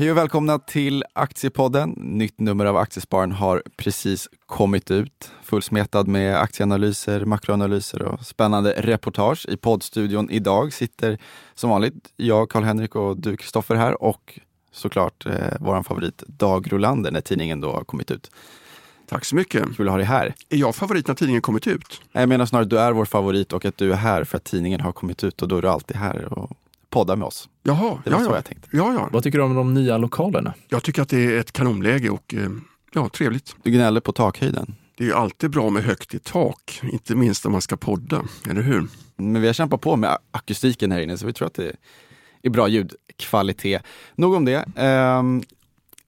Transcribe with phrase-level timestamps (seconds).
[0.00, 1.90] Hej och välkomna till Aktiepodden.
[1.96, 5.32] Nytt nummer av Aktiesparen har precis kommit ut.
[5.42, 9.46] Fullsmetad med aktieanalyser, makroanalyser och spännande reportage.
[9.48, 11.18] I poddstudion idag sitter
[11.54, 14.38] som vanligt jag, Karl-Henrik och du, Kristoffer här och
[14.72, 18.30] såklart eh, vår favorit Dag Rolander när tidningen då har kommit ut.
[19.08, 19.76] Tack så mycket.
[19.76, 20.34] Kul att ha dig här.
[20.48, 22.00] Är jag favorit när tidningen kommit ut?
[22.12, 24.44] Jag menar snarare att du är vår favorit och att du är här för att
[24.44, 26.50] tidningen har kommit ut och då är du alltid här och
[26.90, 27.48] poddar med oss.
[27.62, 28.34] Jaha, Det var ja, så ja.
[28.34, 28.68] jag tänkte.
[28.72, 29.08] ja, ja.
[29.12, 30.54] Vad tycker du om de nya lokalerna?
[30.68, 32.48] Jag tycker att det är ett kanonläge och eh,
[32.94, 33.56] ja, trevligt.
[33.62, 34.74] Du gnäller på takhöjden.
[34.96, 38.22] Det är ju alltid bra med högt i tak, inte minst om man ska podda,
[38.50, 38.86] eller hur?
[39.16, 41.72] Men vi har kämpat på med akustiken här inne så vi tror att det
[42.42, 43.82] är bra ljudkvalitet.
[44.14, 44.64] Nog om det.
[44.76, 45.42] Ehm,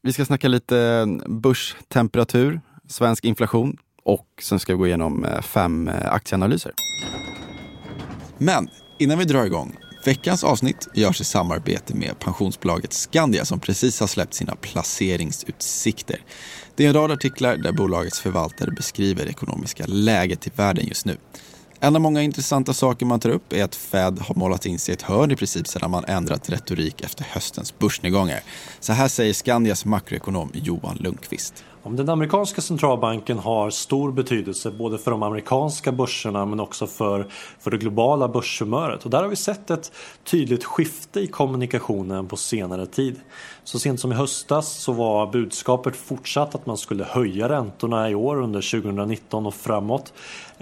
[0.03, 5.89] vi ska snacka lite börstemperatur, svensk inflation och sen ska vi gå igenom eh, fem
[5.89, 6.73] eh, aktieanalyser.
[8.39, 9.77] Men innan vi drar igång.
[10.05, 16.21] Veckans avsnitt görs i samarbete med pensionsbolaget Skandia som precis har släppt sina placeringsutsikter.
[16.75, 21.07] Det är en rad artiklar där bolagets förvaltare beskriver det ekonomiska läget i världen just
[21.07, 21.17] nu.
[21.81, 24.93] En av många intressanta saker man tar upp är att Fed har målat in sig
[24.93, 28.41] i ett hörn i princip sedan man ändrat retorik efter höstens börsnedgångar.
[28.81, 31.65] Så här säger Skandias makroekonom Johan Lundqvist.
[31.85, 37.27] Om den amerikanska centralbanken har stor betydelse både för de amerikanska börserna men också för,
[37.59, 39.05] för det globala börshumöret.
[39.05, 39.93] Och där har vi sett ett
[40.25, 43.21] tydligt skifte i kommunikationen på senare tid.
[43.65, 48.15] Så sent som i höstas så var budskapet fortsatt att man skulle höja räntorna i
[48.15, 50.13] år under 2019 och framåt.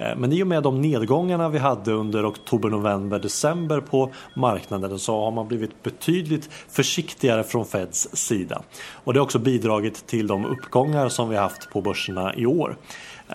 [0.01, 4.99] Eh, men i och med de nedgångarna vi hade under oktober, november, december på marknaden
[4.99, 8.63] så har man blivit betydligt försiktigare från Feds sida.
[8.93, 12.77] Och det har också bidragit till de uppgångar som vi haft på börserna i år.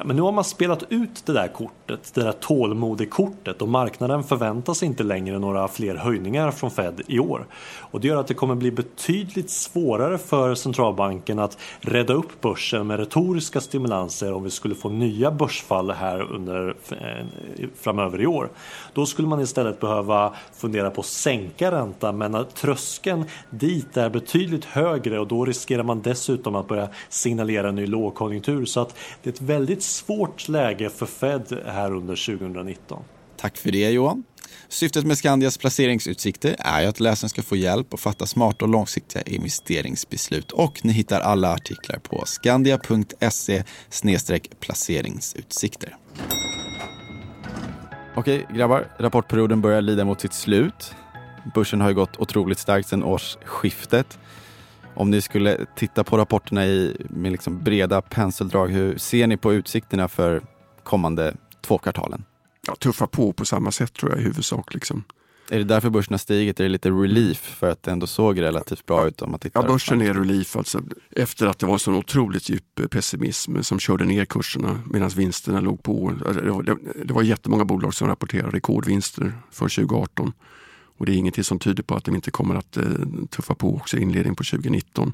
[0.03, 4.73] Men nu har man spelat ut det där kortet, det där tålmodigkortet och marknaden förväntar
[4.73, 7.45] sig inte längre några fler höjningar från Fed i år.
[7.77, 12.87] Och det gör att det kommer bli betydligt svårare för centralbanken att rädda upp börsen
[12.87, 18.49] med retoriska stimulanser om vi skulle få nya börsfall här under eh, framöver i år.
[18.93, 24.65] Då skulle man istället behöva fundera på att sänka räntan men tröskeln dit är betydligt
[24.65, 28.65] högre och då riskerar man dessutom att börja signalera en ny lågkonjunktur.
[28.65, 33.03] Så att det är ett väldigt svårt läge för Fed här under 2019.
[33.37, 34.23] Tack för det Johan.
[34.67, 38.71] Syftet med Skandias placeringsutsikter är ju att läsaren ska få hjälp att fatta smarta och
[38.71, 43.63] långsiktiga investeringsbeslut och ni hittar alla artiklar på skandia.se
[44.59, 45.97] placeringsutsikter.
[48.15, 50.95] Okej grabbar, rapportperioden börjar lida mot sitt slut.
[51.53, 54.19] Börsen har ju gått otroligt starkt sedan årsskiftet.
[54.95, 59.53] Om ni skulle titta på rapporterna i, med liksom breda penseldrag, hur ser ni på
[59.53, 60.41] utsikterna för
[60.83, 62.23] kommande två kvartalen?
[62.67, 64.73] Ja, tuffa på på samma sätt tror jag i huvudsak.
[64.73, 65.03] Liksom.
[65.49, 66.59] Är det därför börsen har stigit?
[66.59, 69.61] Är det lite relief för att det ändå såg relativt bra ut om man tittar?
[69.61, 74.05] Ja, börsen är relief alltså, efter att det var så otroligt djup pessimism som körde
[74.05, 76.13] ner kurserna medan vinsterna låg på.
[76.33, 80.33] Det var, det, det var jättemånga bolag som rapporterade rekordvinster för 2018
[80.97, 82.83] och det är ingenting som tyder på att de inte kommer att eh,
[83.29, 85.13] tuffa på också i inledningen på 2019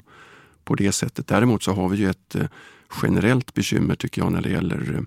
[0.64, 1.26] på det sättet.
[1.26, 2.46] Däremot så har vi ju ett eh,
[3.02, 5.02] generellt bekymmer tycker jag när det gäller eh,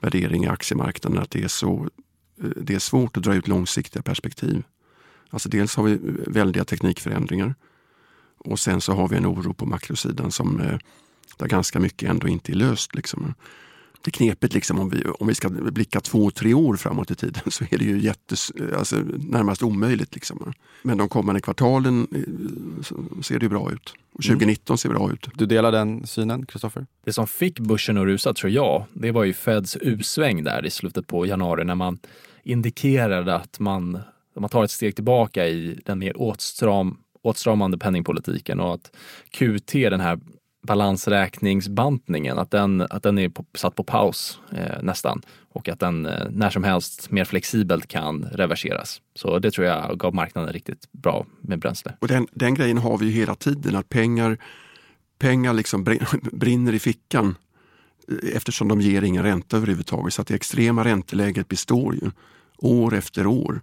[0.00, 1.88] värdering i aktiemarknaden att det är, så,
[2.42, 4.62] eh, det är svårt att dra ut långsiktiga perspektiv.
[5.30, 7.54] Alltså dels har vi eh, väldiga teknikförändringar
[8.38, 10.78] och sen så har vi en oro på makrosidan som eh,
[11.36, 12.94] där ganska mycket ändå inte är löst.
[12.94, 13.34] Liksom.
[14.04, 17.42] Det knepigt liksom om vi, om vi ska blicka två, tre år framåt i tiden
[17.50, 20.14] så är det ju jättes, alltså, närmast omöjligt.
[20.14, 20.52] Liksom.
[20.82, 23.94] Men de kommande kvartalen eh, ser det ju bra ut.
[24.12, 25.28] Och 2019 ser bra ut.
[25.34, 26.86] Du delar den synen, Kristoffer?
[27.04, 30.70] Det som fick börsen att rusa tror jag, det var ju Feds U-sväng där i
[30.70, 31.98] slutet på januari när man
[32.42, 33.98] indikerade att man,
[34.38, 38.96] man tar ett steg tillbaka i den mer åtstram, åtstramande penningpolitiken och att
[39.30, 40.20] QT, den här
[40.64, 45.22] balansräkningsbantningen, att den, att den är på, satt på paus eh, nästan
[45.52, 49.00] och att den eh, när som helst mer flexibelt kan reverseras.
[49.14, 51.92] Så det tror jag gav marknaden riktigt bra med bränsle.
[52.00, 54.38] Och den, den grejen har vi ju hela tiden, att pengar,
[55.18, 55.84] pengar liksom
[56.32, 57.36] brinner i fickan
[58.08, 60.14] eh, eftersom de ger ingen ränta överhuvudtaget.
[60.14, 62.10] Så att det extrema ränteläget består ju
[62.58, 63.60] år efter år.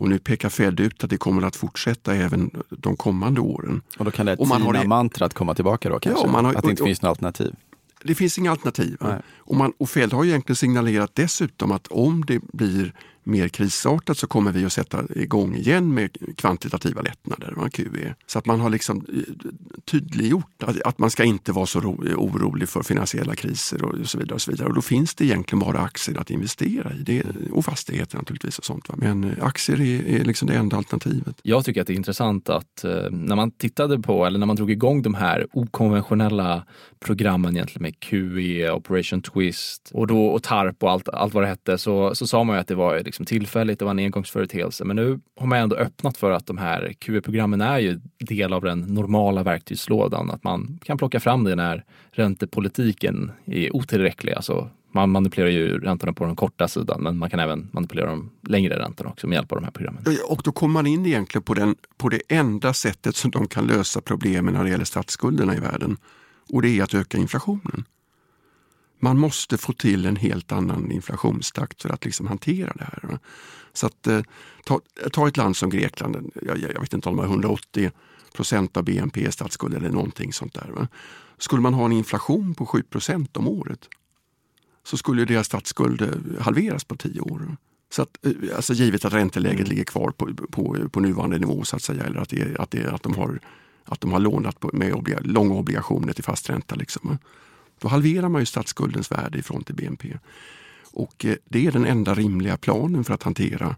[0.00, 3.82] Och nu pekar Fed ut att det kommer att fortsätta även de kommande åren.
[3.98, 6.26] Och då kan det Tina-mantrat komma tillbaka då kanske?
[6.28, 7.54] man har- att det inte och- finns något alternativ?
[8.04, 8.96] Det finns inga alternativ.
[9.38, 12.92] Och, man, och Fed har egentligen signalerat dessutom att om det blir
[13.24, 18.14] mer krisartat så kommer vi att sätta igång igen med kvantitativa lättnader, QE.
[18.26, 19.22] Så att man har liksom eh,
[19.84, 24.18] tydliggjort att, att man ska inte vara så ro, orolig för finansiella kriser och så
[24.18, 24.34] vidare.
[24.34, 24.68] Och så vidare.
[24.68, 27.02] Och då finns det egentligen bara aktier att investera i.
[27.02, 28.88] Det, och fastigheter naturligtvis och sånt.
[28.88, 28.94] Va.
[28.98, 31.40] Men eh, aktier är, är liksom det enda alternativet.
[31.42, 34.56] Jag tycker att det är intressant att eh, när man tittade på, eller när man
[34.56, 36.64] drog igång de här okonventionella
[37.00, 41.48] programmen egentligen med QE, Operation Twist och, då, och TARP och allt, allt vad det
[41.48, 44.84] hette så, så sa man ju att det var liksom tillfälligt, det var en engångsföreteelse.
[44.84, 48.62] Men nu har man ändå öppnat för att de här QE-programmen är ju del av
[48.62, 50.30] den normala verktygslådan.
[50.30, 54.32] Att man kan plocka fram det när räntepolitiken är otillräcklig.
[54.32, 58.30] Alltså man manipulerar ju räntorna på den korta sidan men man kan även manipulera de
[58.48, 60.04] längre räntorna också med hjälp av de här programmen.
[60.28, 63.66] Och då kommer man in egentligen på, den, på det enda sättet som de kan
[63.66, 65.96] lösa problemen när det gäller statsskulderna i världen.
[66.52, 67.84] Och det är att öka inflationen.
[69.00, 73.18] Man måste få till en helt annan inflationstakt för att liksom hantera det här.
[73.72, 74.20] Så att eh,
[74.64, 74.80] ta,
[75.12, 77.90] ta ett land som Grekland, jag, jag vet inte om de har 180
[78.34, 80.70] procent av BNP i statsskuld eller någonting sånt där.
[80.70, 80.88] Va?
[81.38, 83.88] Skulle man ha en inflation på 7 procent om året
[84.84, 87.56] så skulle deras statsskuld eh, halveras på tio år.
[87.90, 91.76] Så att, eh, alltså givet att ränteläget ligger kvar på, på, på nuvarande nivå så
[91.76, 93.40] att säga, eller att, det, att, det, att, de, har,
[93.84, 96.74] att de har lånat på, med obliga, långa obligationer till fast ränta.
[96.74, 97.18] Liksom.
[97.80, 100.18] Då halverar man ju statsskuldens värde ifrån till BNP.
[100.92, 103.76] Och eh, det är den enda rimliga planen för att hantera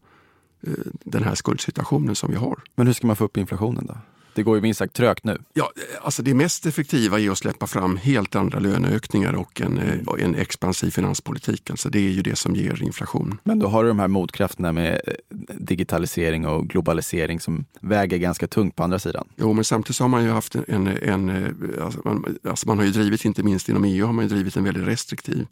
[0.67, 0.73] eh,
[1.05, 2.61] den här skuldsituationen som vi har.
[2.75, 3.97] Men hur ska man få upp inflationen då?
[4.35, 5.39] Det går ju minst sagt trögt nu.
[5.55, 5.71] Ja,
[6.03, 10.35] alltså det mest effektiva är att släppa fram helt andra löneökningar och en, eh, en
[10.35, 11.71] expansiv finanspolitik.
[11.71, 13.39] Alltså det är ju det som ger inflation.
[13.45, 15.15] Men då har du de här motkrafterna med eh,
[15.59, 19.29] digitalisering och globalisering som väger ganska tungt på andra sidan.
[19.37, 22.79] Jo, men samtidigt så har man ju haft en, en eh, alltså man, alltså man
[22.79, 25.47] har ju drivit, inte minst inom EU, har man drivit en väldigt restriktiv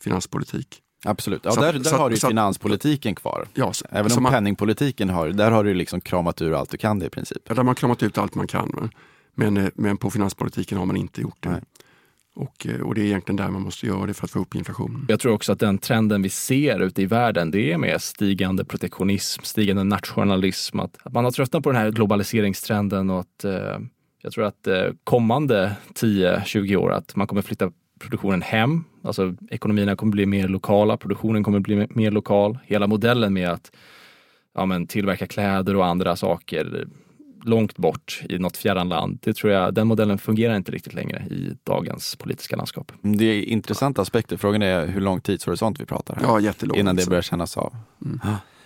[0.00, 0.82] finanspolitik.
[1.04, 3.48] Absolut, ja, så, där, där så, har du så, finanspolitiken kvar.
[3.54, 6.98] Ja, Även om man, penningpolitiken har, där har du liksom kramat ur allt du kan
[6.98, 7.42] det i princip.
[7.44, 8.90] Ja, där har man kramat ut allt man kan.
[9.34, 11.60] Men, eh, men på finanspolitiken har man inte gjort det.
[12.34, 14.54] Och, eh, och, det är egentligen där man måste göra det för att få upp
[14.54, 15.06] inflationen.
[15.08, 18.64] Jag tror också att den trenden vi ser ute i världen, det är med stigande
[18.64, 20.80] protektionism, stigande nationalism.
[20.80, 23.78] Att, att man har tröttnat på den här globaliseringstrenden och att eh,
[24.22, 27.72] jag tror att eh, kommande 10-20 år att man kommer flytta
[28.02, 28.84] produktionen hem.
[29.04, 32.58] Alltså ekonomierna kommer bli mer lokala, produktionen kommer bli mer lokal.
[32.64, 33.72] Hela modellen med att
[34.54, 36.86] ja, men, tillverka kläder och andra saker
[37.44, 39.18] långt bort i något fjärran land.
[39.22, 42.92] Det tror jag, den modellen fungerar inte riktigt längre i dagens politiska landskap.
[43.02, 44.36] Det är intressanta aspekter.
[44.36, 46.22] Frågan är hur lång tidshorisont vi pratar här.
[46.22, 46.78] Ja, jättelång.
[46.78, 47.76] Innan det börjar kännas av.
[48.04, 48.20] Mm.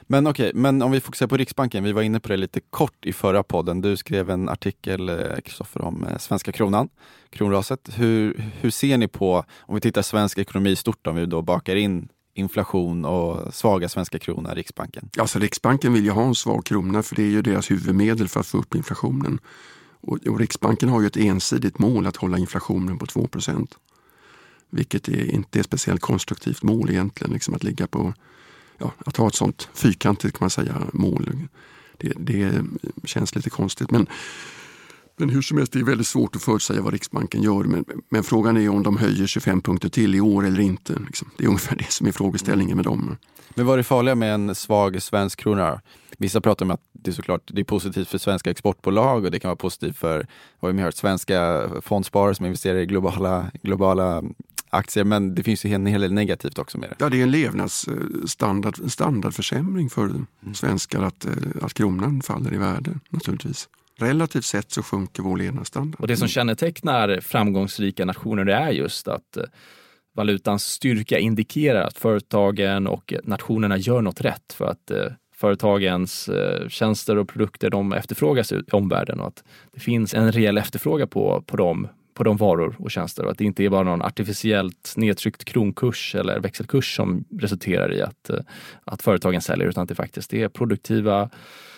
[0.07, 1.85] Men okej, okay, men om vi fokuserar på Riksbanken.
[1.85, 3.81] Vi var inne på det lite kort i förra podden.
[3.81, 6.89] Du skrev en artikel, eh, Kristoffer, om eh, svenska kronan,
[7.31, 7.89] kronraset.
[7.95, 11.77] Hur, hur ser ni på, om vi tittar svensk ekonomi stort, om vi då bakar
[11.77, 15.11] in inflation och svaga svenska krona, Riksbanken?
[15.19, 18.41] Alltså Riksbanken vill ju ha en svag krona för det är ju deras huvudmedel för
[18.41, 19.39] att få upp inflationen.
[20.01, 23.75] Och, och Riksbanken har ju ett ensidigt mål att hålla inflationen på 2%
[24.71, 28.15] Vilket är, inte är ett speciellt konstruktivt mål egentligen, liksom att ligga på
[28.79, 31.49] ja, att ha ett sånt fyrkantigt kan man säga mål.
[31.97, 32.65] Det, det
[33.05, 33.91] känns lite konstigt.
[33.91, 34.07] Men,
[35.17, 37.65] men hur som helst, det är väldigt svårt att förutsäga vad Riksbanken gör.
[37.65, 40.99] Men, men frågan är om de höjer 25 punkter till i år eller inte.
[41.07, 41.31] Liksom.
[41.37, 43.17] Det är ungefär det som är frågeställningen med dem.
[43.55, 45.81] Men vad är det farliga med en svag svensk krona?
[46.19, 49.41] Vissa pratar om att det är såklart det är positivt för svenska exportbolag och det
[49.41, 50.27] kan vara positivt för
[50.61, 54.23] vad vi hört, svenska fondsparare som investerar i globala, globala
[54.71, 56.97] aktier, men det finns ju en hel del negativt också med det.
[56.99, 60.27] Ja, det är en levnadsstandard, standardförsämring för mm.
[60.55, 61.33] svenskar att, eh,
[61.63, 63.69] att kronan faller i värde naturligtvis.
[63.99, 66.01] Relativt sett så sjunker vår levnadsstandard.
[66.01, 69.45] Och det som kännetecknar framgångsrika nationer det är just att eh,
[70.15, 76.31] valutans styrka indikerar att företagen och nationerna gör något rätt för att eh, företagens
[76.69, 81.45] tjänster och produkter de efterfrågas i omvärlden och att det finns en reell efterfrågan på,
[81.47, 84.95] på dem på de varor och tjänster och att det inte är bara någon artificiellt
[84.97, 88.39] nedtryckt kronkurs eller växelkurs som resulterar i att, eh,
[88.85, 91.31] att företagen säljer utan att det faktiskt är produktiva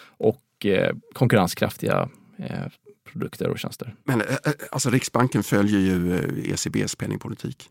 [0.06, 2.66] och eh, konkurrenskraftiga eh,
[3.12, 3.94] produkter och tjänster.
[4.04, 4.22] Men
[4.70, 7.70] alltså Riksbanken följer ju ECBs penningpolitik.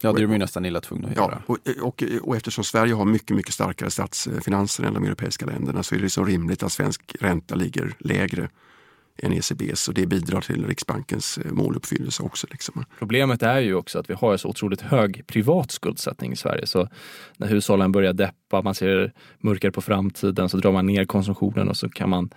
[0.00, 1.42] Ja, det är de ju nästan illa tvungna att göra.
[1.46, 5.82] Ja, och, och, och, eftersom Sverige har mycket, mycket starkare statsfinanser än de europeiska länderna
[5.82, 8.48] så är det så rimligt att svensk ränta ligger lägre
[9.18, 12.46] än ECBs och det bidrar till Riksbankens eh, måluppfyllelse också.
[12.50, 12.84] Liksom.
[12.98, 16.66] Problemet är ju också att vi har så otroligt hög privat skuldsättning i Sverige.
[16.66, 16.88] Så
[17.36, 21.76] när hushållen börjar deppa, man ser mörkare på framtiden så drar man ner konsumtionen och
[21.76, 22.30] så kan man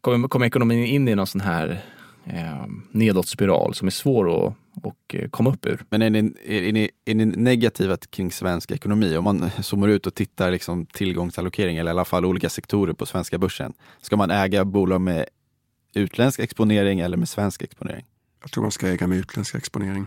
[0.00, 1.84] kommer, kommer ekonomin in i någon sån här
[2.24, 5.84] eh, nedåtspiral som är svår att och eh, komma upp ur.
[5.88, 9.16] Men är ni, är, ni, är ni negativa kring svensk ekonomi?
[9.16, 13.06] Om man zoomar ut och tittar liksom tillgångsallokering eller i alla fall olika sektorer på
[13.06, 13.72] svenska börsen.
[14.00, 15.24] Ska man äga bolag med
[15.96, 18.04] utländsk exponering eller med svensk exponering?
[18.40, 20.06] Jag tror man ska äga med utländsk exponering.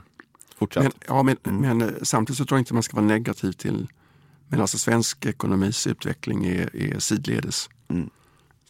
[0.55, 0.83] Fortsatt?
[0.83, 1.61] Men, ja, men, mm.
[1.61, 3.87] men eh, samtidigt så tror jag inte man ska vara negativ till
[4.47, 7.69] men alltså svensk ekonomis utveckling är, är sidledes.
[7.87, 8.09] Mm.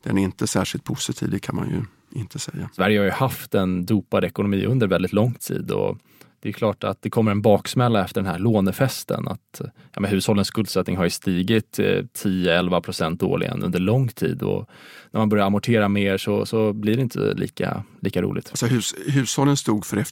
[0.04, 1.84] Den är inte särskilt positiv, det kan man ju
[2.20, 2.70] inte säga.
[2.76, 5.98] Sverige har ju haft en dopad ekonomi under väldigt lång tid och
[6.48, 9.28] det är klart att det kommer en baksmälla efter den här lånefesten.
[9.28, 9.62] Att,
[9.94, 14.70] ja, men hushållens skuldsättning har ju stigit eh, 10-11 procent årligen under lång tid och
[15.12, 18.50] när man börjar amortera mer så, så blir det inte lika, lika roligt.
[18.50, 20.04] Alltså hus, hushållen stod för, eh,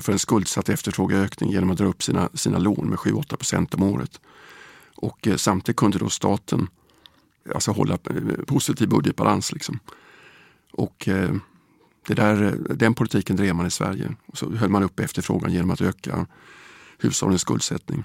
[0.00, 3.82] för en skuldsatt efterfrågeökning genom att dra upp sina, sina lån med 7-8 procent om
[3.82, 4.20] året.
[4.94, 6.68] Och eh, samtidigt kunde då staten
[7.54, 9.52] alltså hålla eh, positiv budgetbalans.
[9.52, 9.78] Liksom.
[10.72, 11.30] Och eh,
[12.06, 14.14] det där, den politiken drev man i Sverige.
[14.32, 16.26] Så höll man upp efterfrågan genom att öka
[16.98, 18.04] hushållens skuldsättning.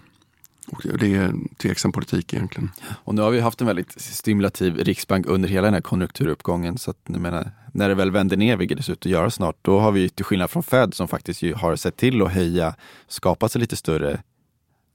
[0.68, 2.72] Och det är en tveksam politik egentligen.
[3.04, 6.78] Och nu har vi haft en väldigt stimulativ riksbank under hela den här konjunkturuppgången.
[6.78, 9.58] Så att, menar, när det väl vänder ner, vilket det ser ut att göra snart,
[9.62, 12.76] då har vi till skillnad från Fed som faktiskt har sett till att höja,
[13.08, 14.22] skapa sig lite större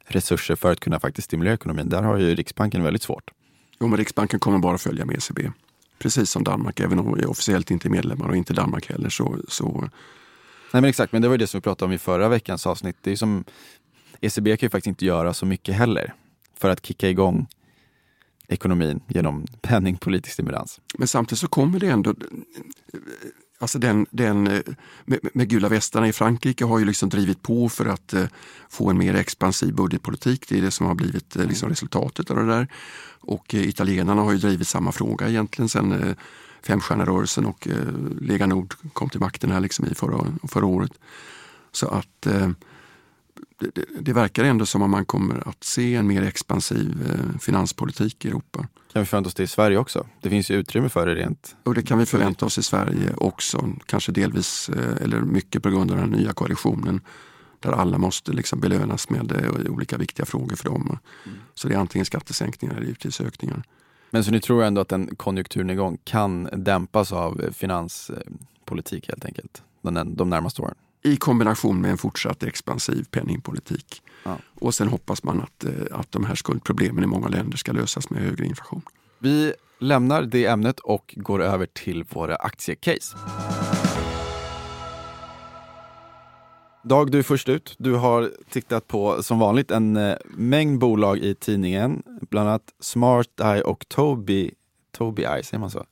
[0.07, 1.89] resurser för att kunna faktiskt stimulera ekonomin.
[1.89, 3.31] Där har ju Riksbanken väldigt svårt.
[3.81, 5.51] Jo, men Riksbanken kommer bara följa med ECB.
[5.99, 9.09] Precis som Danmark, även om vi officiellt inte är medlemmar och inte Danmark heller.
[9.09, 9.81] Så, så...
[10.73, 12.67] Nej men exakt, men det var ju det som vi pratade om i förra veckans
[12.67, 12.97] avsnitt.
[13.01, 13.45] Det är som,
[14.21, 16.15] ECB kan ju faktiskt inte göra så mycket heller
[16.55, 17.47] för att kicka igång
[18.49, 20.81] ekonomin genom penningpolitisk stimulans.
[20.99, 22.15] Men samtidigt så kommer det ändå
[23.59, 24.61] Alltså den, den, eh,
[25.05, 28.25] med, med gula västarna i Frankrike har ju liksom drivit på för att eh,
[28.69, 30.49] få en mer expansiv budgetpolitik.
[30.49, 32.69] Det är det som har blivit eh, liksom resultatet av det där.
[33.21, 36.17] Och eh, italienarna har ju drivit samma fråga egentligen sen eh,
[37.47, 37.77] och eh,
[38.21, 40.93] Lega Nord kom till makten här liksom i förra, förra året.
[41.73, 42.51] Så att eh,
[43.63, 47.39] eh, det, det, verkar ändå som att man kommer att se en mer expansiv eh,
[47.39, 48.69] finanspolitik i Europa.
[48.93, 50.07] Kan vi förvänta oss det i Sverige också?
[50.21, 51.57] Det finns ju utrymme för det rent.
[51.63, 53.69] Och det kan vi förvänta oss i Sverige också.
[53.87, 57.01] Kanske delvis, eh, eller mycket på grund av den nya koalitionen.
[57.61, 60.99] Där alla måste liksom belönas med eh, olika viktiga frågor för dem.
[61.27, 61.39] Mm.
[61.55, 63.63] Så det är antingen skattesänkningar eller utgiftsökningar.
[64.11, 69.63] Men så ni tror ändå att en konjunkturnedgång kan dämpas av finanspolitik helt enkelt?
[70.05, 70.75] De närmaste åren?
[71.03, 74.03] I kombination med en fortsatt expansiv penningpolitik.
[74.25, 74.39] Ja.
[74.55, 78.11] Och sen hoppas man att, eh, att de här skuldproblemen i många länder ska lösas
[78.11, 78.83] med högre inflation.
[79.19, 83.17] Vi lämnar det ämnet och går över till våra aktiecase.
[86.85, 87.75] Dag, du är först ut.
[87.79, 92.03] Du har tittat på, som vanligt, en eh, mängd bolag i tidningen.
[92.31, 94.55] Bland annat Smart Eye och Tobii
[94.97, 95.85] Tobii säger man så?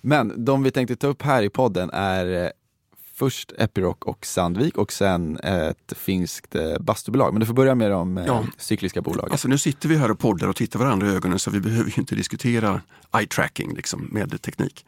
[0.00, 2.50] Men de vi tänkte ta upp här i podden är eh,
[3.18, 7.32] först Epiroc och Sandvik och sen ett finskt eh, bastubolag.
[7.32, 8.44] Men du får börja med de eh, ja.
[8.58, 9.32] cykliska bolagen.
[9.32, 11.90] Alltså nu sitter vi här och poddar och tittar varandra i ögonen så vi behöver
[11.90, 12.80] ju inte diskutera
[13.14, 14.86] eye tracking liksom, med teknik.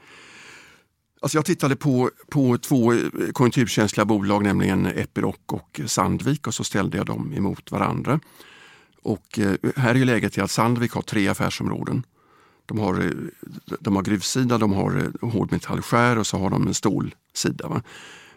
[1.20, 2.98] Alltså jag tittade på, på två eh,
[3.32, 8.20] konjunkturkänsliga bolag, nämligen Epiroc och Sandvik och så ställde jag dem emot varandra.
[9.02, 9.38] Och
[9.76, 12.06] här är ju läget att Sandvik har tre affärsområden.
[12.66, 13.12] De har,
[13.80, 17.68] de har gruvsida, de har hårdmetallskär och så har de en stålsida.
[17.68, 17.82] Va?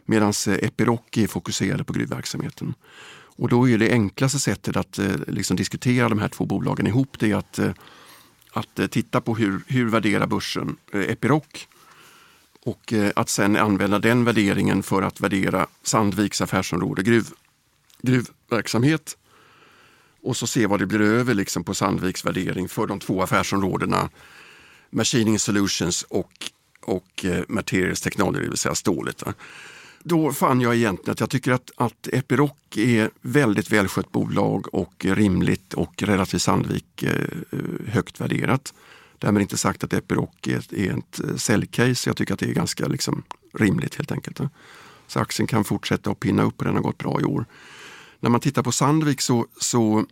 [0.05, 2.73] Medan eh, Epiroc är fokuserade på gruvverksamheten.
[3.35, 7.19] Och då är det enklaste sättet att eh, liksom diskutera de här två bolagen ihop
[7.19, 7.71] det är att, eh,
[8.51, 11.67] att titta på hur, hur värderar börsen Epiroc
[12.65, 17.27] och att sen använda den värderingen för att värdera Sandviks affärsområde gruv,
[18.01, 19.17] gruvverksamhet
[20.21, 24.09] och så se vad det blir över liksom på Sandviks värdering för de två affärsområdena
[24.89, 29.23] Machining Solutions och, och Materials Technology, det vill säga stålet.
[30.03, 35.05] Då fann jag egentligen att jag tycker att, att Epiroc är väldigt välskött bolag och
[35.05, 37.27] rimligt och relativt Sandvik eh,
[37.87, 38.73] högt värderat.
[39.17, 42.09] Därmed inte sagt att Epiroc är, är ett eh, säljcase.
[42.09, 44.39] Jag tycker att det är ganska liksom, rimligt helt enkelt.
[45.07, 47.45] Så aktien kan fortsätta att pinna upp och den har gått bra i år.
[48.19, 50.05] När man tittar på Sandvik så, så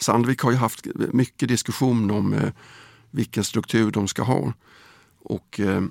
[0.00, 2.52] Sandvik har ju haft mycket diskussion om eh,
[3.10, 4.52] vilken struktur de ska ha.
[5.22, 5.82] Och eh,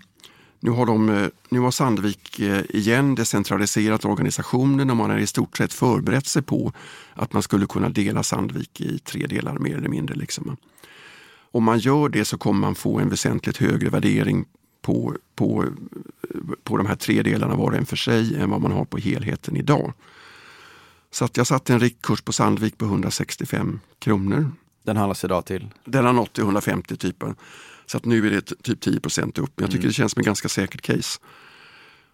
[0.63, 5.27] nu har, de, eh, nu har Sandvik eh, igen decentraliserat organisationen och man har i
[5.27, 6.73] stort sett förberett sig på
[7.13, 10.15] att man skulle kunna dela Sandvik i tre delar mer eller mindre.
[10.15, 10.57] Liksom.
[11.51, 14.45] Om man gör det så kommer man få en väsentligt högre värdering
[14.81, 15.65] på, på,
[16.63, 18.97] på de här tre delarna var och en för sig än vad man har på
[18.97, 19.93] helheten idag.
[21.11, 24.51] Så att jag satte en riktkurs på Sandvik på 165 kronor.
[24.83, 25.69] Den handlas idag till?
[25.85, 27.35] Den har nått till 150 typen.
[27.85, 29.51] Så att nu är det typ 10% upp.
[29.55, 29.87] Men jag tycker mm.
[29.87, 31.19] det känns som en ganska säkert case.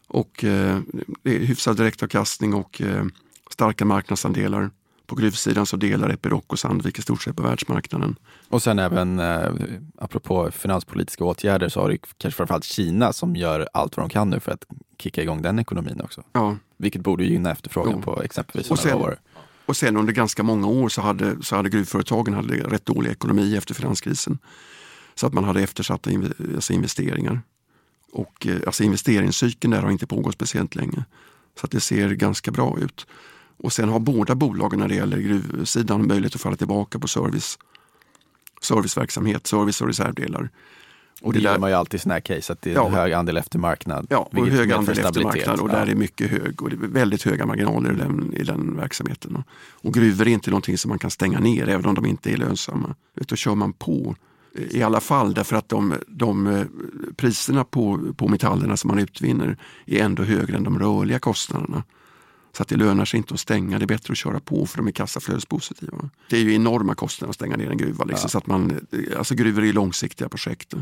[0.07, 0.79] Och eh,
[1.23, 3.05] det är hyfsad direktavkastning och eh,
[3.51, 4.69] starka marknadsandelar.
[5.05, 8.15] På gruvsidan så delar Epiroc och Sandvik i stort sett på världsmarknaden.
[8.49, 9.51] Och sen även, eh,
[9.97, 14.29] apropå finanspolitiska åtgärder, så har du kanske framförallt Kina som gör allt vad de kan
[14.29, 14.65] nu för att
[14.99, 16.23] kicka igång den ekonomin också.
[16.31, 16.57] Ja.
[16.77, 18.01] Vilket borde gynna efterfrågan Jo.
[18.01, 19.19] på exempelvis Och sen- råvaror.
[19.65, 23.57] Och sen under ganska många år så hade, så hade gruvföretagen hade rätt dålig ekonomi
[23.57, 24.39] efter finanskrisen.
[25.17, 26.09] Så att man hade eftersatta
[26.55, 27.41] alltså investeringar.
[28.11, 31.05] Och eh, alltså investeringscykeln där har inte pågått speciellt länge.
[31.59, 33.07] Så att det ser ganska bra ut.
[33.57, 37.57] Och sen har båda bolagen när det gäller gruvsidan möjlighet att falla tillbaka på service,
[38.61, 40.49] serviceverksamhet, service och reservdelar.
[41.21, 42.73] Och det det där- gör man ju alltid i sådana här case, att det är
[42.75, 42.87] Ja.
[42.87, 44.07] en hög andel eftermarknad.
[44.09, 45.73] Ja, och hög andel eftermarknad och Ja.
[45.73, 49.43] där är mycket hög och det är väldigt höga marginaler i den, i den verksamheten.
[49.71, 52.37] Och gruvor är inte någonting som man kan stänga ner även om de inte är
[52.37, 52.95] lönsamma.
[53.15, 54.15] Då kör man på
[54.59, 56.65] i alla fall därför att de, de eh,
[57.15, 61.83] priserna på, på metallerna som man utvinner är ändå högre än de rörliga kostnaderna.
[62.51, 64.77] Så att det lönar sig inte att stänga, det är bättre att köra på för
[64.77, 66.09] de är kassaflödespositiva.
[66.29, 68.05] Det är ju enorma kostnader att stänga ner en gruva.
[68.05, 68.87] Liksom, så att man,
[69.17, 70.73] alltså gruvor är långsiktiga projekt.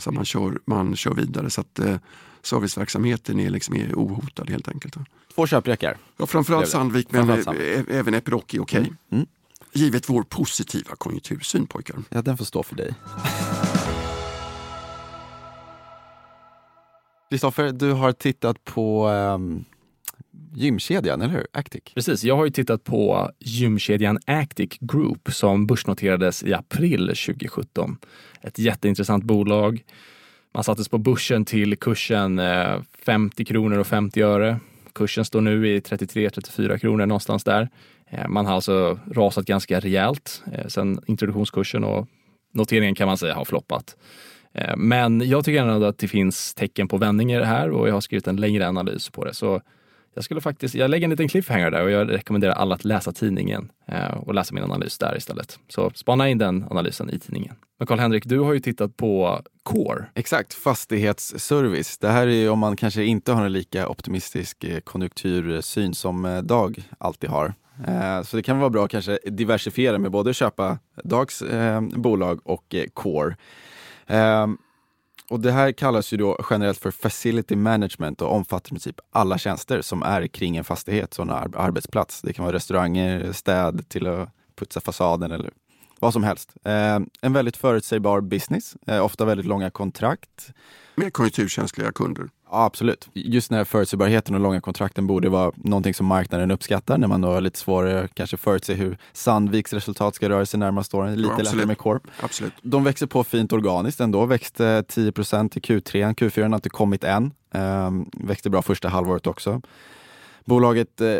[0.00, 1.50] Så att man kör, man kör vidare.
[1.50, 1.96] Så att eh,
[2.42, 4.96] serviceverksamheten är, liksom, är ohotad helt enkelt.
[5.34, 5.96] Två köprekar.
[6.16, 6.68] Ja, framförallt.
[6.68, 8.92] Sandvik men Framförallt ä- även Epiroc är okej.
[9.10, 9.26] Mm.
[9.74, 11.96] Givet vår positiva konjunktursyn pojkar.
[12.08, 12.94] Ja, den får stå för dig.
[17.30, 19.64] Kristoffer, du har tittat på um,
[20.54, 21.46] gymkedjan, eller hur?
[21.52, 21.82] Actic.
[21.94, 27.96] Precis, jag har ju tittat på gymkedjan Actic Group som börsnoterades i april 2017.
[28.40, 29.84] Ett jätteintressant bolag.
[30.54, 34.60] Man sattes på börsen till kursen eh, 50 kronor och 50 öre.
[34.92, 37.68] Kursen står nu i 33-34 kronor någonstans där.
[38.12, 42.08] Eh, man har alltså rasat ganska rejält eh, sen introduktionskursen och
[42.54, 43.96] noteringen kan man säga har floppat.
[44.54, 48.00] Eh, men jag tycker ändå att det finns tecken på vändningar här och jag har
[48.00, 49.34] skrivit en längre analys på det.
[49.34, 49.60] Så
[50.14, 53.12] jag skulle faktiskt, jag lägger en liten cliffhanger där och jag rekommenderar alla att läsa
[53.12, 53.72] tidningen
[54.16, 55.58] och läsa min analys där istället.
[55.68, 57.54] Så spana in den analysen i tidningen.
[57.78, 60.04] Men Karl-Henrik, du har ju tittat på Core.
[60.14, 61.98] Exakt, fastighetsservice.
[61.98, 66.82] Det här är ju om man kanske inte har en lika optimistisk konjunktursyn som Dag
[66.98, 67.54] alltid har.
[67.86, 71.80] Eh, så det kan vara bra att kanske diversifiera med både att köpa Dags eh,
[71.80, 73.36] bolag och eh, Core.
[74.06, 74.46] Eh,
[75.30, 79.38] Och det här kallas ju då generellt för facility management och omfattar i princip alla
[79.38, 82.22] tjänster som är kring en fastighet, sån ar- arbetsplats.
[82.22, 85.50] Det kan vara restauranger, städ till att putsa fasaden eller
[86.00, 86.52] vad som helst.
[86.64, 90.50] Eh, en väldigt förutsägbar business, eh, ofta väldigt långa kontrakt.
[90.94, 92.28] Med konjunkturkänsliga kunder.
[92.52, 93.08] Ja, absolut.
[93.12, 97.20] Just den här förutsägbarheten och långa kontrakten borde vara någonting som marknaden uppskattar när man
[97.20, 101.14] då har lite svårare kanske förutse hur Sandviks resultat ska röra sig närmaste åren.
[101.14, 101.66] Lite lättare absolut.
[101.66, 102.02] med Corp.
[102.20, 102.52] Absolut.
[102.62, 106.14] De växer på fint organiskt ändå, växte 10% i Q3.
[106.14, 107.32] Q4 har inte kommit än.
[107.54, 109.60] Ehm, växte bra första halvåret också.
[110.44, 111.16] Bolaget, eh,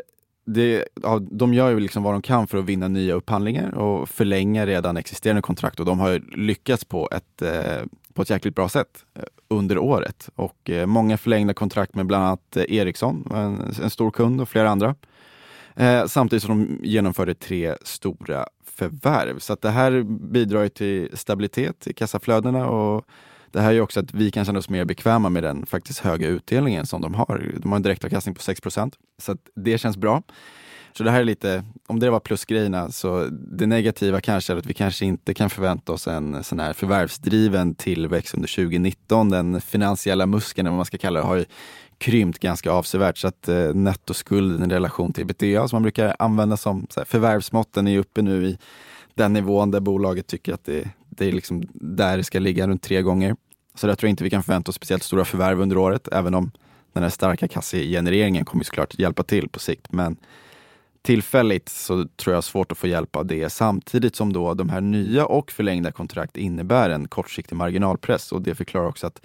[0.47, 4.09] det, ja, de gör ju liksom vad de kan för att vinna nya upphandlingar och
[4.09, 7.83] förlänga redan existerande kontrakt och de har lyckats på ett, eh,
[8.15, 10.29] på ett jäkligt bra sätt eh, under året.
[10.35, 14.49] Och eh, många förlängda kontrakt med bland annat eh, Ericsson, en, en stor kund och
[14.49, 14.95] flera andra.
[15.75, 19.39] Eh, samtidigt som de genomförde tre stora förvärv.
[19.39, 23.07] Så att det här bidrar ju till stabilitet i kassaflödena och
[23.51, 26.29] det här är också att vi kan känna oss mer bekväma med den faktiskt höga
[26.29, 27.53] utdelningen som de har.
[27.63, 30.23] De har en direktavkastning på 6% så att det känns bra.
[30.93, 34.67] Så det här är lite, om det var plusgrejerna, så det negativa kanske är att
[34.67, 39.29] vi kanske inte kan förvänta oss en sån här förvärvsdriven tillväxt under 2019.
[39.29, 41.45] Den finansiella muskeln, vad man ska kalla det, har ju
[41.99, 46.57] krympt ganska avsevärt så att eh, nettoskulden i relation till ebitda som man brukar använda
[46.57, 48.59] som så här, förvärvsmåtten är uppe nu i
[49.15, 52.83] den nivån där bolaget tycker att det, det är liksom där det ska ligga, runt
[52.83, 53.37] tre gånger.
[53.75, 56.35] Så där tror jag inte vi kan förvänta oss speciellt stora förvärv under året, även
[56.35, 56.51] om
[56.93, 59.93] den här starka kassagenereringen kommer såklart hjälpa till på sikt.
[59.93, 60.17] Men
[61.03, 64.81] tillfälligt så tror jag svårt att få hjälp av det samtidigt som då de här
[64.81, 69.21] nya och förlängda kontrakt innebär en kortsiktig marginalpress och det förklarar också att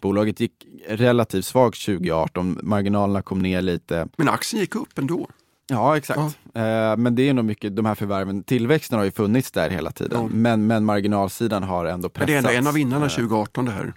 [0.00, 0.52] bolaget gick
[0.88, 2.58] relativt svagt 2018.
[2.62, 4.08] Marginalerna kom ner lite.
[4.16, 5.28] Men aktien gick upp ändå.
[5.66, 6.18] Ja, exakt.
[6.54, 8.42] Eh, men det är nog mycket de här förvärven.
[8.42, 10.28] Tillväxten har ju funnits där hela tiden, Ja.
[10.32, 12.26] men, men marginalsidan har ändå Men pressats.
[12.26, 13.92] det är ändå en av vinnarna Eh, 2018 det här.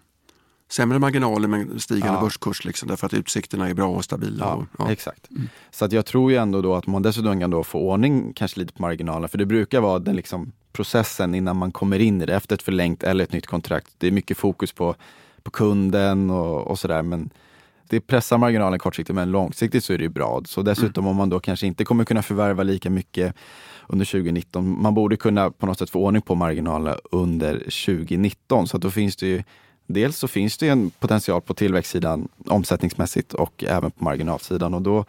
[0.70, 2.22] Sämre marginaler men stigande Ja.
[2.22, 4.46] börskurs liksom, därför att utsikterna är bra och stabila.
[4.46, 4.92] Ja, och, ja.
[4.92, 5.28] exakt.
[5.72, 8.60] Så att jag tror ju ändå då att man dessutom kan då få ordning kanske
[8.60, 9.28] lite på marginalerna.
[9.28, 12.62] För det brukar vara den liksom processen innan man kommer in i det efter ett
[12.62, 13.90] förlängt eller ett nytt kontrakt.
[13.98, 14.96] Det är mycket fokus på,
[15.44, 17.02] på kunden och, och sådär.
[17.02, 17.30] Men
[17.90, 20.42] det pressar marginalen kortsiktigt men långsiktigt så är det ju bra.
[20.46, 23.36] Så dessutom om man då kanske inte kommer kunna förvärva lika mycket
[23.88, 24.82] under 2019.
[24.82, 28.68] Man borde kunna på något sätt få ordning på marginalerna under 2019.
[28.68, 29.44] Så att då finns det ju
[29.88, 34.74] dels så finns det en potential på tillväxtsidan omsättningsmässigt och även på marginalsidan.
[34.74, 35.06] Och då,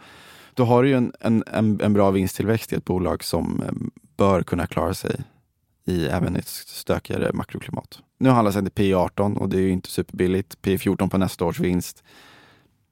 [0.53, 1.43] då har du ju en, en,
[1.81, 5.15] en bra vinsttillväxt i ett bolag som ehm, bör kunna klara sig
[5.85, 7.99] i även ett stökigare makroklimat.
[8.17, 10.61] Nu handlas det P 18 och det är ju inte superbilligt.
[10.61, 12.03] P 14 på nästa års vinst.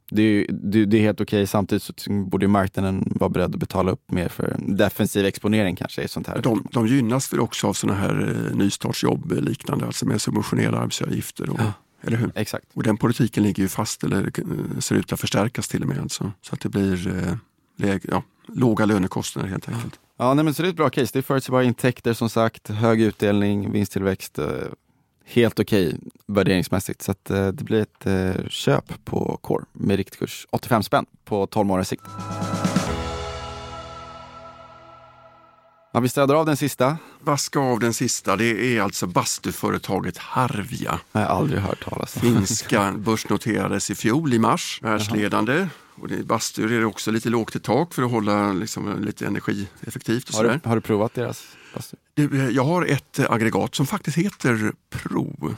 [0.09, 1.37] Det är, det, det är helt okej.
[1.37, 1.47] Okay.
[1.47, 6.03] Samtidigt så borde marknaden vara beredd att betala upp mer för defensiv exponering kanske.
[6.03, 6.41] I sånt här.
[6.41, 11.49] De, de gynnas väl också av sådana här eh, nystartsjobb liknande, alltså med subventionerade arbetsgivaravgifter.
[11.49, 11.73] Och, ja.
[12.01, 12.31] Eller hur?
[12.35, 12.65] Exakt.
[12.73, 15.99] Och den politiken ligger ju fast eller eh, ser ut att förstärkas till och med.
[15.99, 16.31] Alltså.
[16.41, 17.35] Så att det blir eh,
[17.77, 19.99] läge, ja, låga lönekostnader helt enkelt.
[20.17, 21.09] Ja, nej, men så det är ett bra case.
[21.13, 24.39] Det är förutsägbara intäkter som sagt, hög utdelning, vinsttillväxt.
[24.39, 24.45] Eh,
[25.27, 27.01] helt okej okay, värderingsmässigt.
[27.01, 31.47] Så att, eh, det blir ett eh, köp på Core med riktkurs 85 spänn på
[31.47, 32.03] 12 månaders sikt.
[35.93, 36.97] Ja, vi städar av den sista.
[37.19, 40.99] Vaska av den sista, det är alltså bastuföretaget Harvia.
[41.11, 42.21] Jag har aldrig hört talas om.
[42.21, 45.67] Finska börsnoterades i fjol i mars, världsledande.
[46.01, 49.27] Och det, bastur är det också lite lågt i tak för att hålla liksom, lite
[49.27, 50.29] energieffektivt.
[50.29, 51.97] Och har, du, har du provat deras bastu?
[52.51, 55.55] Jag har ett aggregat som faktiskt heter Pro.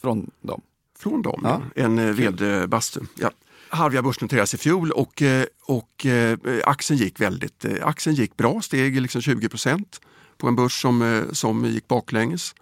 [0.00, 0.62] Från dem?
[0.98, 1.62] Från dem, ja.
[1.82, 3.00] En eh, vedbastu.
[3.14, 3.30] Ja.
[3.68, 9.00] Harvia börsnoterades i fjol och, eh, och eh, aktien gick väldigt aktien gick bra, steg
[9.00, 10.00] liksom 20 procent
[10.38, 12.54] på en börs som, som gick baklänges.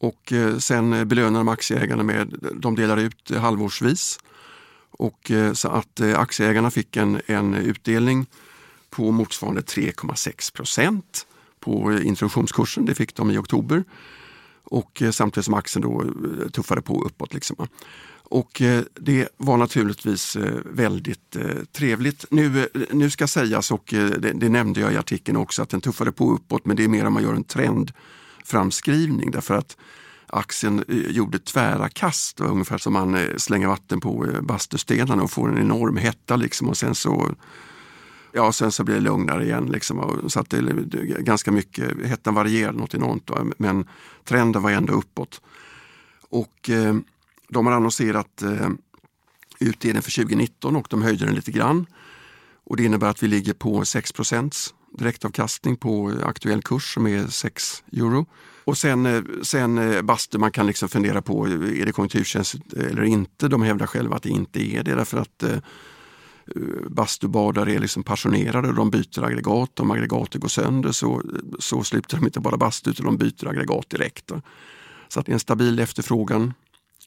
[0.00, 4.18] Och sen belönade de aktieägarna med, de delar ut halvårsvis
[4.98, 8.26] och, eh, så att eh, aktieägarna fick en, en utdelning
[8.90, 11.26] på motsvarande 3,6 procent
[11.60, 12.84] på eh, introduktionskursen.
[12.84, 13.84] Det fick de i oktober.
[14.70, 16.04] Och samtidigt som aktien då
[16.50, 17.34] tuffade på uppåt.
[17.34, 17.66] Liksom.
[18.30, 18.62] Och
[18.94, 21.36] det var naturligtvis väldigt
[21.72, 22.24] trevligt.
[22.30, 26.12] Nu, nu ska sägas, och det, det, nämnde jag i artikeln också, att den tuffade
[26.12, 29.76] på uppåt men det är mer om man gör en trendframskrivning därför att
[30.28, 35.30] aktien eh, gjorde tvära kast, ungefär som man eh, slänger vatten på eh, bastustenarna och
[35.30, 37.34] får en enorm hetta liksom och sen så
[38.32, 39.66] Ja, sen så blir det lugnare igen.
[39.66, 43.88] Liksom, så att det är ganska mycket, hettan varierar något enormt men
[44.24, 45.40] trenden var ändå uppåt.
[46.28, 46.96] Och eh,
[47.48, 48.68] de har annonserat eh,
[49.58, 51.86] utdelningen för 2019 och de höjde den lite grann.
[52.64, 54.12] Och det innebär att vi ligger på 6
[54.98, 58.26] direktavkastning på aktuell kurs som är 6 euro.
[58.68, 63.02] Och sen, eh, sen eh, bastu, man kan liksom fundera på, är det konjunkturkänsligt eller
[63.02, 63.48] inte?
[63.48, 65.58] De hävdar själva att det inte är det därför att eh,
[66.88, 69.80] bastubadare är liksom passionerade och de byter aggregat.
[69.80, 71.22] Om aggregatet går sönder så,
[71.58, 74.32] så slutar de inte bara bastu utan de byter aggregat direkt.
[75.08, 76.54] Så att det är en stabil efterfrågan,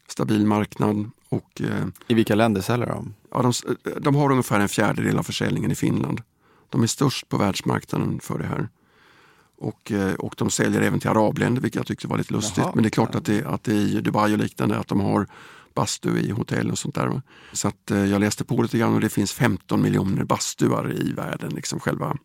[0.08, 1.10] stabil marknad.
[1.30, 1.62] Och,
[2.08, 3.14] I vilka länder säljer de?
[3.32, 3.54] Ja, de,
[4.00, 6.22] de har ungefär en fjärdedel av försäljningen i Finland.
[6.72, 8.70] De är störst på världsmarknaden för det här.
[9.58, 12.58] Och, eh, och de säljer även till arabländer vilket jag tyckte var lite lustigt.
[12.58, 14.88] Jaha, Men det är klart att det, att det är i Dubai och liknande att
[14.88, 15.28] de har
[15.74, 17.22] bastu i hotell och sånt där.
[17.54, 21.12] Så att eh, jag läste på lite grann och det finns 15 miljoner bastuar i
[21.12, 21.52] världen.
[21.56, 22.18] Liksom själva,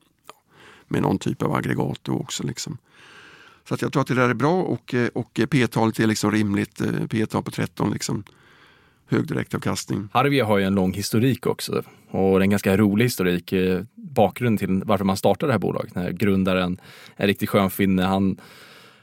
[0.89, 2.43] med någon typ av aggregat också.
[2.43, 2.79] Liksom.
[3.69, 6.33] Så att jag tror att det där är bra och, eh, och P-talet är liksom
[6.33, 6.83] rimligt.
[7.11, 8.25] P-tal på 13 liksom
[9.09, 10.09] hög direktavkastning.
[10.13, 13.53] Harvia har ju en lång historik också och en ganska rolig historik.
[13.53, 15.95] Eh, bakgrunden till varför man startade det här bolaget.
[15.95, 16.81] När grundaren,
[17.17, 18.41] en riktigt skön finne, han,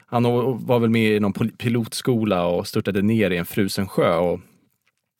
[0.05, 0.23] han
[0.65, 4.15] var väl med i någon pilotskola och störtade ner i en frusen sjö.
[4.15, 4.39] Och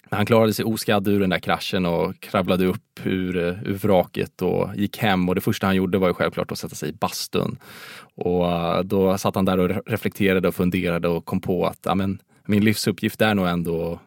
[0.10, 4.42] han klarade sig oskadd ur den där kraschen och kravlade upp ur, eh, ur vraket
[4.42, 6.94] och gick hem och det första han gjorde var ju självklart att sätta sig i
[6.94, 7.58] bastun.
[8.16, 12.20] Och eh, då satt han där och reflekterade och funderade och kom på att amen,
[12.46, 14.00] min livsuppgift är nog ändå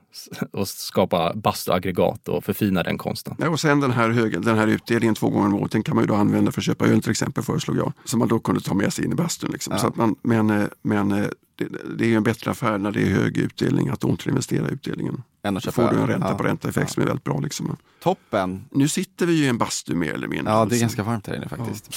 [0.52, 3.34] att skapa bastuaggregat och förfina den konsten.
[3.38, 5.94] Ja, och sen den här, hög, den här utdelningen två gånger om året, den kan
[5.94, 7.92] man ju då använda för att köpa öl till exempel föreslog jag.
[8.04, 9.50] Som man då kunde ta med sig in i bastun.
[9.50, 9.72] Liksom.
[9.72, 9.78] Ja.
[9.78, 11.68] Så att man, men eh, men eh, det,
[11.98, 15.22] det, är en bättre affär när det är hög utdelning att återinvestera utdelningen.
[15.42, 16.34] Än att köpa får du en ränta ja.
[16.34, 16.94] på ränta-effekt ja.
[16.94, 17.40] som är väldigt bra.
[17.40, 17.76] Liksom.
[18.02, 18.64] Toppen!
[18.70, 20.52] Nu sitter vi ju i en bastu mer eller mindre.
[20.52, 21.96] Ja, det är ganska varmt här inne faktiskt.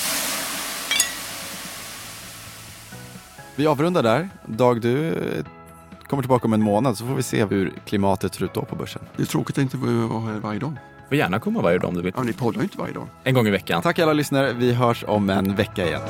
[3.56, 4.30] Vi avrundar där.
[4.46, 5.14] Dag, du
[6.10, 8.76] kommer tillbaka om en månad så får vi se hur klimatet ser ut då på
[8.76, 9.02] börsen.
[9.16, 10.74] Det är tråkigt att inte vara här varje dag.
[11.08, 12.14] Får gärna komma varje dag om du vill.
[12.16, 13.08] Ja, ni poddar ju inte varje dag.
[13.24, 13.82] En gång i veckan.
[13.82, 14.54] Tack alla lyssnare.
[14.54, 16.02] Vi hörs om en vecka igen.